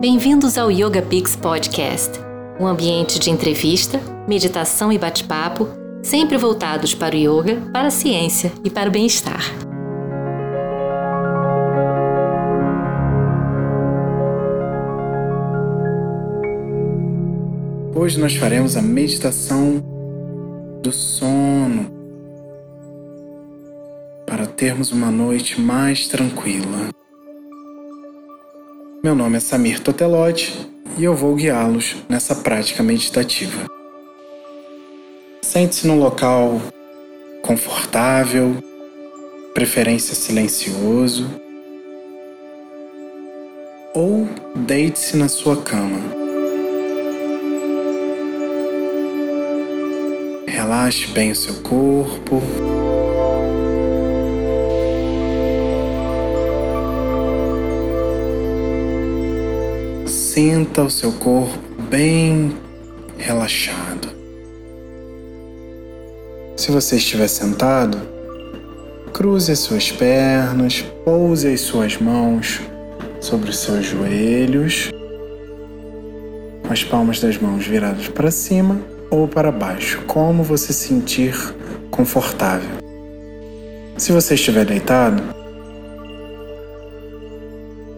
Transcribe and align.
Bem-vindos 0.00 0.56
ao 0.56 0.70
Yoga 0.70 1.02
Pix 1.02 1.36
Podcast, 1.36 2.18
um 2.58 2.66
ambiente 2.66 3.18
de 3.18 3.28
entrevista, 3.28 4.00
meditação 4.26 4.90
e 4.90 4.96
bate-papo, 4.96 5.68
sempre 6.02 6.38
voltados 6.38 6.94
para 6.94 7.14
o 7.14 7.18
yoga, 7.18 7.60
para 7.70 7.88
a 7.88 7.90
ciência 7.90 8.50
e 8.64 8.70
para 8.70 8.88
o 8.88 8.92
bem-estar. 8.92 9.44
Hoje 17.94 18.18
nós 18.18 18.34
faremos 18.34 18.78
a 18.78 18.80
meditação 18.80 19.84
do 20.82 20.90
sono 20.90 21.90
para 24.26 24.46
termos 24.46 24.92
uma 24.92 25.10
noite 25.10 25.60
mais 25.60 26.08
tranquila. 26.08 26.88
Meu 29.02 29.14
nome 29.14 29.38
é 29.38 29.40
Samir 29.40 29.80
Totelotti 29.80 30.68
e 30.98 31.04
eu 31.04 31.16
vou 31.16 31.34
guiá-los 31.34 31.96
nessa 32.06 32.34
prática 32.34 32.82
meditativa. 32.82 33.64
Sente-se 35.40 35.86
num 35.86 35.98
local 35.98 36.60
confortável, 37.40 38.56
preferência 39.54 40.14
silencioso, 40.14 41.26
ou 43.94 44.28
deite-se 44.54 45.16
na 45.16 45.28
sua 45.28 45.56
cama. 45.62 45.98
Relaxe 50.46 51.06
bem 51.06 51.30
o 51.30 51.36
seu 51.36 51.54
corpo. 51.62 52.42
Sinta 60.32 60.84
o 60.84 60.88
seu 60.88 61.10
corpo 61.10 61.58
bem 61.90 62.56
relaxado. 63.18 64.06
Se 66.56 66.70
você 66.70 66.98
estiver 66.98 67.26
sentado, 67.26 68.00
cruze 69.12 69.50
as 69.50 69.58
suas 69.58 69.90
pernas, 69.90 70.84
pouse 71.04 71.48
as 71.48 71.62
suas 71.62 71.98
mãos 71.98 72.60
sobre 73.20 73.50
os 73.50 73.58
seus 73.58 73.84
joelhos, 73.84 74.92
com 76.64 76.72
as 76.72 76.84
palmas 76.84 77.18
das 77.18 77.36
mãos 77.36 77.66
viradas 77.66 78.06
para 78.06 78.30
cima 78.30 78.80
ou 79.10 79.26
para 79.26 79.50
baixo, 79.50 80.00
como 80.06 80.44
você 80.44 80.72
sentir 80.72 81.34
confortável. 81.90 82.70
Se 83.98 84.12
você 84.12 84.34
estiver 84.34 84.64
deitado, 84.64 85.20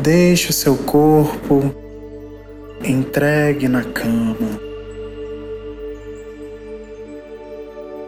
deixe 0.00 0.48
o 0.48 0.54
seu 0.54 0.78
corpo 0.78 1.82
entregue 2.84 3.68
na 3.68 3.84
cama. 3.84 4.60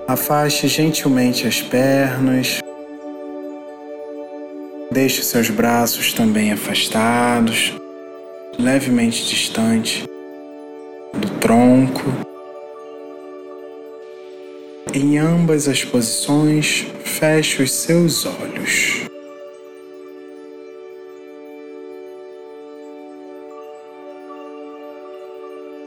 Afaste 0.06 0.68
gentilmente 0.68 1.46
as 1.46 1.62
pernas. 1.62 2.60
Deixe 4.90 5.22
seus 5.22 5.50
braços 5.50 6.12
também 6.12 6.52
afastados, 6.52 7.72
levemente 8.58 9.26
distante 9.26 10.04
do 11.14 11.30
tronco. 11.40 12.04
Em 14.92 15.18
ambas 15.18 15.66
as 15.66 15.84
posições, 15.84 16.86
feche 17.04 17.62
os 17.62 17.72
seus 17.72 18.26
olhos. 18.26 19.03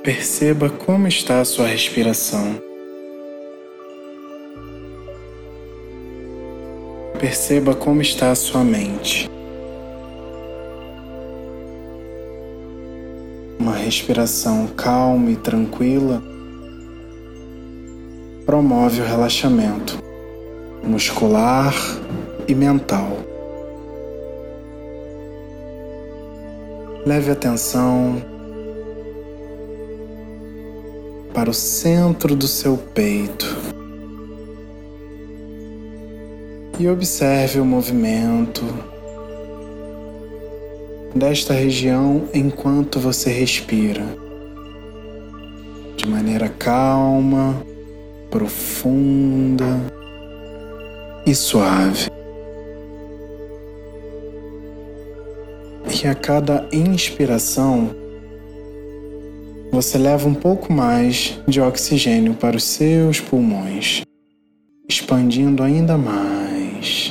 Perceba 0.07 0.69
como 0.69 1.05
está 1.05 1.41
a 1.41 1.43
sua 1.43 1.67
respiração. 1.67 2.61
Perceba 7.19 7.75
como 7.75 8.01
está 8.01 8.31
a 8.31 8.35
sua 8.35 8.63
mente. 8.63 9.29
Uma 13.59 13.73
respiração 13.75 14.67
calma 14.77 15.31
e 15.31 15.35
tranquila 15.35 16.23
promove 18.45 19.01
o 19.01 19.05
relaxamento 19.05 20.01
muscular 20.81 21.75
e 22.47 22.55
mental. 22.55 23.09
Leve 27.05 27.29
atenção 27.29 28.36
para 31.37 31.51
o 31.51 31.53
centro 31.53 32.35
do 32.35 32.47
seu 32.47 32.75
peito 32.75 33.45
e 36.79 36.87
observe 36.87 37.59
o 37.59 37.65
movimento 37.65 38.63
desta 41.13 41.53
região 41.53 42.27
enquanto 42.33 42.99
você 42.99 43.29
respira 43.29 44.03
de 45.95 46.07
maneira 46.07 46.49
calma, 46.49 47.61
profunda 48.31 49.79
e 51.23 51.35
suave. 51.35 52.09
E 56.03 56.07
a 56.07 56.15
cada 56.15 56.67
inspiração, 56.73 58.06
você 59.71 59.97
leva 59.97 60.27
um 60.27 60.33
pouco 60.33 60.71
mais 60.71 61.39
de 61.47 61.61
oxigênio 61.61 62.33
para 62.33 62.57
os 62.57 62.63
seus 62.63 63.19
pulmões, 63.19 64.01
expandindo 64.87 65.61
ainda 65.63 65.97
mais, 65.97 67.09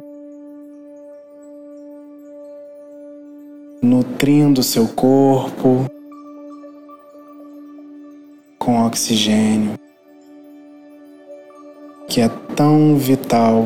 nutrindo 3.83 4.63
seu 4.63 4.89
corpo 4.89 5.87
com 8.59 8.85
oxigênio, 8.85 9.75
que 12.09 12.21
é 12.21 12.29
tão 12.57 12.97
vital 12.97 13.65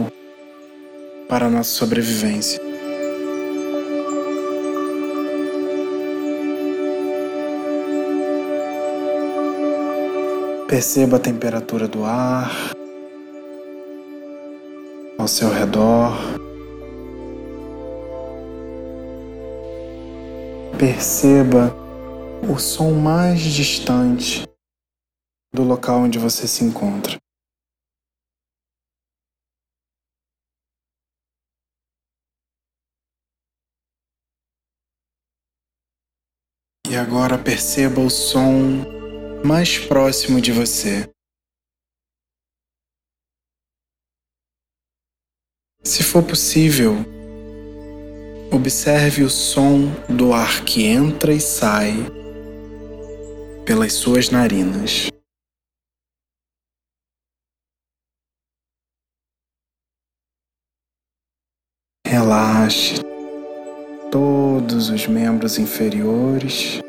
para 1.28 1.46
a 1.46 1.50
nossa 1.50 1.70
sobrevivência. 1.70 2.69
Perceba 10.70 11.16
a 11.16 11.20
temperatura 11.20 11.88
do 11.88 12.04
ar 12.04 12.48
ao 15.18 15.26
seu 15.26 15.50
redor. 15.50 16.12
Perceba 20.78 21.74
o 22.48 22.56
som 22.56 22.92
mais 22.92 23.40
distante 23.40 24.44
do 25.52 25.64
local 25.64 26.02
onde 26.02 26.20
você 26.20 26.46
se 26.46 26.62
encontra. 26.62 27.18
E 36.88 36.94
agora 36.94 37.36
perceba 37.36 38.00
o 38.00 38.08
som 38.08 38.99
mais 39.44 39.78
próximo 39.78 40.40
de 40.40 40.52
você. 40.52 41.10
Se 45.82 46.02
for 46.02 46.22
possível, 46.22 46.94
observe 48.52 49.22
o 49.22 49.30
som 49.30 49.86
do 50.08 50.32
ar 50.32 50.64
que 50.64 50.84
entra 50.84 51.32
e 51.32 51.40
sai 51.40 51.92
pelas 53.64 53.94
suas 53.94 54.30
narinas. 54.30 55.08
Relaxe 62.06 62.96
todos 64.10 64.90
os 64.90 65.06
membros 65.06 65.58
inferiores. 65.58 66.80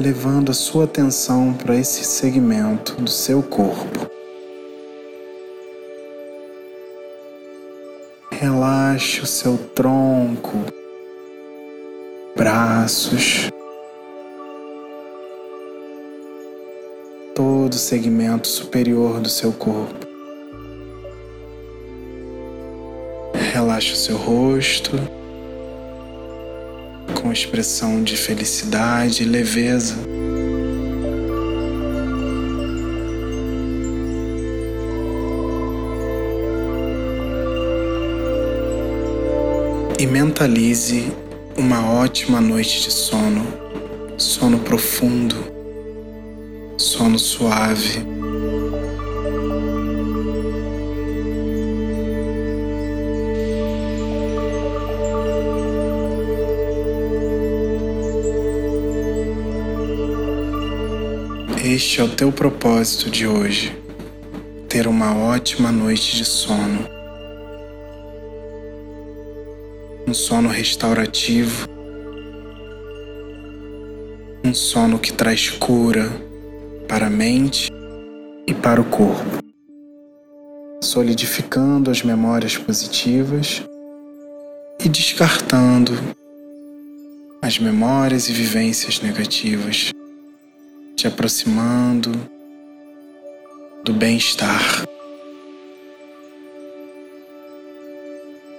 Levando 0.00 0.50
a 0.50 0.54
sua 0.54 0.84
atenção 0.84 1.52
para 1.52 1.76
esse 1.76 2.02
segmento 2.04 2.94
do 2.94 3.10
seu 3.10 3.42
corpo. 3.42 4.10
Relaxe 8.30 9.20
o 9.20 9.26
seu 9.26 9.58
tronco, 9.58 10.56
braços, 12.34 13.50
todo 17.34 17.74
o 17.74 17.78
segmento 17.78 18.48
superior 18.48 19.20
do 19.20 19.28
seu 19.28 19.52
corpo. 19.52 20.06
Relaxe 23.52 23.92
o 23.92 23.96
seu 23.96 24.16
rosto 24.16 25.19
com 27.10 27.32
expressão 27.32 28.02
de 28.02 28.16
felicidade 28.16 29.22
e 29.22 29.26
leveza. 29.26 29.94
E 39.98 40.06
mentalize 40.06 41.12
uma 41.56 41.90
ótima 41.92 42.40
noite 42.40 42.80
de 42.80 42.90
sono, 42.90 43.46
sono 44.16 44.58
profundo, 44.60 45.36
sono 46.78 47.18
suave. 47.18 48.29
Este 61.72 62.00
é 62.00 62.02
o 62.02 62.08
teu 62.08 62.32
propósito 62.32 63.08
de 63.08 63.28
hoje: 63.28 63.72
ter 64.68 64.88
uma 64.88 65.16
ótima 65.16 65.70
noite 65.70 66.16
de 66.16 66.24
sono. 66.24 66.84
Um 70.04 70.12
sono 70.12 70.48
restaurativo, 70.48 71.68
um 74.42 74.52
sono 74.52 74.98
que 74.98 75.12
traz 75.12 75.48
cura 75.48 76.10
para 76.88 77.06
a 77.06 77.10
mente 77.10 77.70
e 78.48 78.52
para 78.52 78.80
o 78.80 78.84
corpo, 78.84 79.38
solidificando 80.82 81.88
as 81.88 82.02
memórias 82.02 82.56
positivas 82.56 83.62
e 84.84 84.88
descartando 84.88 85.92
as 87.40 87.60
memórias 87.60 88.28
e 88.28 88.32
vivências 88.32 89.00
negativas 89.00 89.92
te 91.00 91.06
aproximando 91.06 92.12
do 93.82 93.90
bem-estar. 93.94 94.84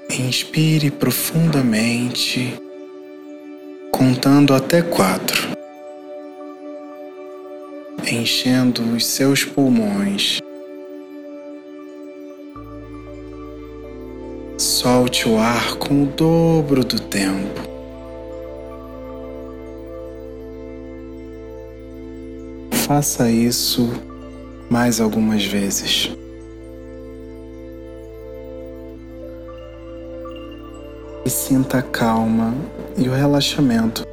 Inspire 0.09 0.89
profundamente, 0.89 2.59
contando 3.91 4.55
até 4.55 4.81
quatro, 4.81 5.49
enchendo 8.11 8.81
os 8.95 9.05
seus 9.05 9.43
pulmões. 9.43 10.39
Solte 14.57 15.29
o 15.29 15.37
ar 15.37 15.75
com 15.75 16.01
o 16.01 16.07
dobro 16.07 16.83
do 16.83 16.99
tempo. 16.99 17.70
Faça 22.93 23.31
isso 23.31 23.89
mais 24.69 24.99
algumas 24.99 25.45
vezes. 25.45 26.11
E 31.23 31.29
sinta 31.29 31.77
a 31.77 31.81
calma 31.81 32.53
e 32.97 33.07
o 33.07 33.13
relaxamento 33.13 34.05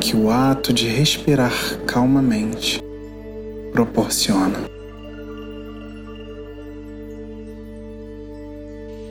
que 0.00 0.16
o 0.16 0.32
ato 0.32 0.72
de 0.72 0.88
respirar 0.88 1.78
calmamente 1.86 2.82
proporciona. 3.72 4.68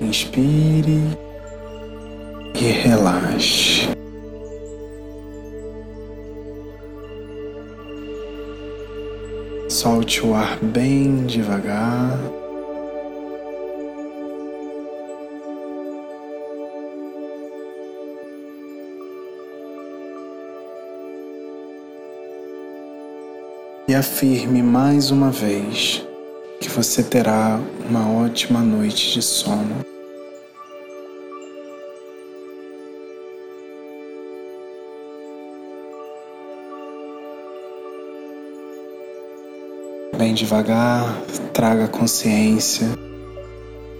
Inspire 0.01 1.17
e 2.53 2.71
relaxe. 2.71 4.00
Solte 9.81 10.23
o 10.23 10.35
ar 10.35 10.59
bem 10.61 11.25
devagar. 11.25 12.15
E 23.87 23.95
afirme 23.95 24.61
mais 24.61 25.09
uma 25.09 25.31
vez 25.31 26.05
que 26.59 26.69
você 26.69 27.01
terá 27.01 27.59
uma 27.89 28.07
ótima 28.23 28.59
noite 28.59 29.13
de 29.13 29.21
sono. 29.23 29.83
Bem 40.21 40.35
devagar, 40.35 41.19
traga 41.51 41.87
consciência 41.87 42.89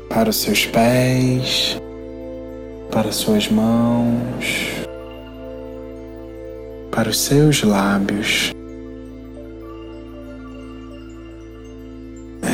para 0.08 0.30
os 0.30 0.36
seus 0.36 0.68
pés, 0.68 1.82
para 2.92 3.12
suas 3.12 3.50
mãos, 3.50 4.86
para 6.92 7.10
os 7.10 7.18
seus 7.18 7.64
lábios. 7.64 8.54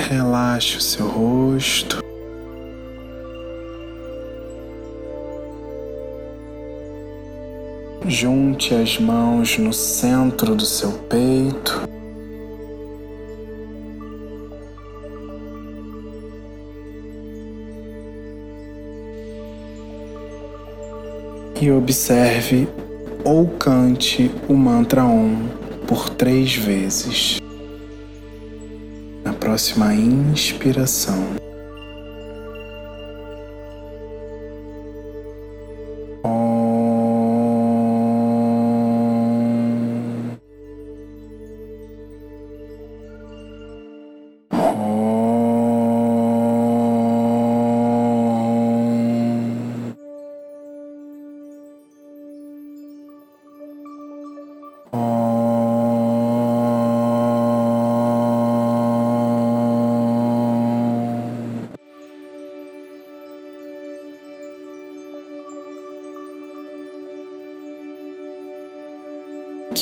Relaxe 0.09 0.77
o 0.77 0.81
seu 0.81 1.05
rosto. 1.05 2.01
Junte 8.05 8.73
as 8.73 8.97
mãos 8.97 9.57
no 9.57 9.73
centro 9.73 10.55
do 10.55 10.65
seu 10.65 10.93
peito. 11.09 11.96
E 21.61 21.71
observe 21.71 22.67
ou 23.23 23.47
cante 23.47 24.31
o 24.47 24.53
mantra 24.53 25.03
Om 25.03 25.47
por 25.87 26.09
três 26.09 26.55
vezes. 26.55 27.39
Na 29.23 29.33
próxima 29.33 29.93
inspiração. 29.93 31.46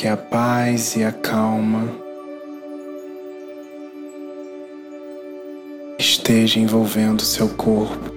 Que 0.06 0.10
a 0.10 0.16
paz 0.16 0.96
e 0.96 1.04
a 1.04 1.12
calma 1.12 1.90
esteja 5.98 6.60
envolvendo 6.60 7.24
seu 7.24 7.50
corpo, 7.50 8.12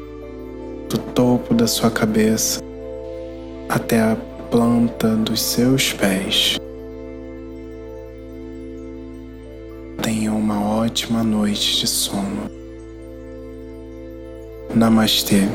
do 0.90 0.98
topo 1.14 1.54
da 1.54 1.66
sua 1.66 1.90
cabeça 1.90 2.60
até 3.70 4.02
a 4.02 4.18
planta 4.50 5.16
dos 5.16 5.40
seus 5.40 5.94
pés. 5.94 6.58
Tenha 10.02 10.34
uma 10.34 10.62
ótima 10.62 11.24
noite 11.24 11.80
de 11.80 11.86
sono. 11.86 12.50
Namastê. 14.74 15.48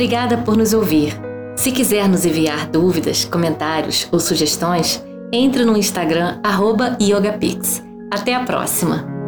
Obrigada 0.00 0.38
por 0.38 0.56
nos 0.56 0.72
ouvir. 0.72 1.12
Se 1.54 1.70
quiser 1.70 2.08
nos 2.08 2.24
enviar 2.24 2.66
dúvidas, 2.66 3.26
comentários 3.26 4.08
ou 4.10 4.18
sugestões, 4.18 5.04
entre 5.30 5.62
no 5.62 5.76
Instagram 5.76 6.40
@yogapix. 6.98 7.82
Até 8.10 8.34
a 8.34 8.42
próxima. 8.42 9.19